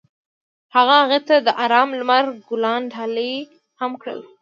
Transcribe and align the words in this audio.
هغه 0.75 0.93
هغې 1.03 1.19
ته 1.27 1.35
د 1.45 1.47
آرام 1.63 1.89
لمر 1.99 2.25
ګلان 2.49 2.81
ډالۍ 2.93 3.33
هم 3.79 3.91
کړل. 4.01 4.19